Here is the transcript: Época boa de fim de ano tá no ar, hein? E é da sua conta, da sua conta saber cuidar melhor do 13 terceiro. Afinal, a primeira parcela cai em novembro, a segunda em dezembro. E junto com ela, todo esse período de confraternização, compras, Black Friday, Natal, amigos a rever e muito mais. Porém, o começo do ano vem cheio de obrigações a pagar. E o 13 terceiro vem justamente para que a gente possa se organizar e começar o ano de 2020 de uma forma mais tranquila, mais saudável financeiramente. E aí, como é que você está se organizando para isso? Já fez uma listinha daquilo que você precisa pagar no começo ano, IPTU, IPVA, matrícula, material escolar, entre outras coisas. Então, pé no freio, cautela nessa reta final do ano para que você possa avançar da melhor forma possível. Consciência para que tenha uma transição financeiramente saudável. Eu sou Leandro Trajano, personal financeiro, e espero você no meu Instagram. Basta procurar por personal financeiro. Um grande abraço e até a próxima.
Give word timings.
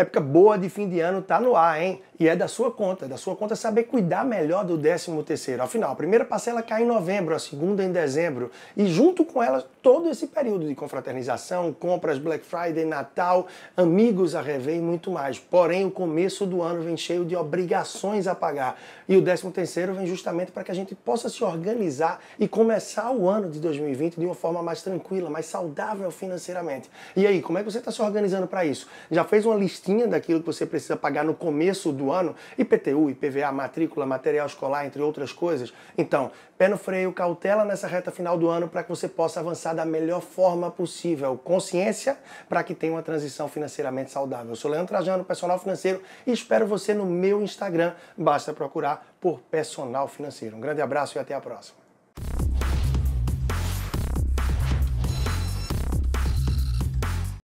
Época 0.00 0.18
boa 0.18 0.56
de 0.56 0.70
fim 0.70 0.88
de 0.88 0.98
ano 0.98 1.20
tá 1.20 1.38
no 1.38 1.54
ar, 1.54 1.78
hein? 1.78 2.00
E 2.20 2.28
é 2.28 2.36
da 2.36 2.46
sua 2.46 2.70
conta, 2.70 3.08
da 3.08 3.16
sua 3.16 3.34
conta 3.34 3.56
saber 3.56 3.84
cuidar 3.84 4.26
melhor 4.26 4.62
do 4.62 4.76
13 4.76 5.10
terceiro. 5.22 5.62
Afinal, 5.62 5.92
a 5.92 5.94
primeira 5.94 6.22
parcela 6.22 6.62
cai 6.62 6.82
em 6.82 6.86
novembro, 6.86 7.34
a 7.34 7.38
segunda 7.38 7.82
em 7.82 7.90
dezembro. 7.90 8.50
E 8.76 8.86
junto 8.86 9.24
com 9.24 9.42
ela, 9.42 9.66
todo 9.80 10.06
esse 10.10 10.26
período 10.26 10.68
de 10.68 10.74
confraternização, 10.74 11.72
compras, 11.72 12.18
Black 12.18 12.44
Friday, 12.44 12.84
Natal, 12.84 13.46
amigos 13.74 14.34
a 14.34 14.42
rever 14.42 14.76
e 14.76 14.80
muito 14.80 15.10
mais. 15.10 15.38
Porém, 15.38 15.86
o 15.86 15.90
começo 15.90 16.44
do 16.44 16.60
ano 16.60 16.82
vem 16.82 16.94
cheio 16.94 17.24
de 17.24 17.34
obrigações 17.34 18.26
a 18.26 18.34
pagar. 18.34 18.78
E 19.08 19.16
o 19.16 19.22
13 19.22 19.50
terceiro 19.50 19.94
vem 19.94 20.06
justamente 20.06 20.52
para 20.52 20.62
que 20.62 20.70
a 20.70 20.74
gente 20.74 20.94
possa 20.94 21.30
se 21.30 21.42
organizar 21.42 22.20
e 22.38 22.46
começar 22.46 23.10
o 23.12 23.30
ano 23.30 23.48
de 23.48 23.58
2020 23.60 24.16
de 24.20 24.26
uma 24.26 24.34
forma 24.34 24.62
mais 24.62 24.82
tranquila, 24.82 25.30
mais 25.30 25.46
saudável 25.46 26.10
financeiramente. 26.10 26.90
E 27.16 27.26
aí, 27.26 27.40
como 27.40 27.56
é 27.56 27.62
que 27.64 27.70
você 27.70 27.78
está 27.78 27.90
se 27.90 28.02
organizando 28.02 28.46
para 28.46 28.62
isso? 28.66 28.86
Já 29.10 29.24
fez 29.24 29.46
uma 29.46 29.56
listinha 29.56 30.06
daquilo 30.06 30.40
que 30.40 30.46
você 30.46 30.66
precisa 30.66 30.96
pagar 30.98 31.24
no 31.24 31.32
começo 31.32 31.90
ano, 32.10 32.34
IPTU, 32.58 33.10
IPVA, 33.10 33.50
matrícula, 33.52 34.06
material 34.06 34.46
escolar, 34.46 34.86
entre 34.86 35.02
outras 35.02 35.32
coisas. 35.32 35.72
Então, 35.96 36.30
pé 36.56 36.68
no 36.68 36.76
freio, 36.76 37.12
cautela 37.12 37.64
nessa 37.64 37.86
reta 37.86 38.10
final 38.10 38.36
do 38.36 38.48
ano 38.48 38.68
para 38.68 38.82
que 38.82 38.88
você 38.88 39.08
possa 39.08 39.40
avançar 39.40 39.74
da 39.74 39.84
melhor 39.84 40.20
forma 40.20 40.70
possível. 40.70 41.38
Consciência 41.42 42.18
para 42.48 42.62
que 42.62 42.74
tenha 42.74 42.92
uma 42.92 43.02
transição 43.02 43.48
financeiramente 43.48 44.10
saudável. 44.10 44.50
Eu 44.50 44.56
sou 44.56 44.70
Leandro 44.70 44.88
Trajano, 44.88 45.24
personal 45.24 45.58
financeiro, 45.58 46.02
e 46.26 46.32
espero 46.32 46.66
você 46.66 46.94
no 46.94 47.06
meu 47.06 47.42
Instagram. 47.42 47.94
Basta 48.16 48.52
procurar 48.52 49.14
por 49.20 49.40
personal 49.40 50.08
financeiro. 50.08 50.56
Um 50.56 50.60
grande 50.60 50.80
abraço 50.80 51.16
e 51.16 51.20
até 51.20 51.34
a 51.34 51.40
próxima. 51.40 51.79